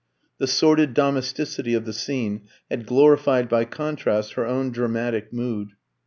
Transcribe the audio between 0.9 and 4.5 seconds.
domesticity of the scene had glorified by contrast her